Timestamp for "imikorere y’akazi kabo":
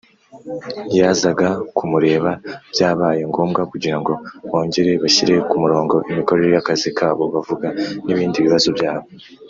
6.11-7.23